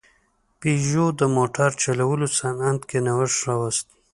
پيژو 0.59 1.05
د 1.19 1.21
موټر 1.35 1.69
جوړولو 1.83 2.27
صنعت 2.39 2.81
کې 2.89 2.99
نوښت 3.05 3.37
راوست. 3.47 3.87